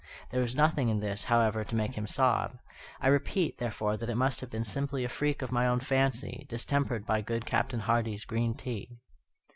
[0.31, 2.57] There was nothing in this, however, to make him sob.
[2.99, 6.47] I repeat, therefore, that it must have been simply a freak of my own fancy,
[6.49, 8.97] distempered by good Captain Hardy's green tea.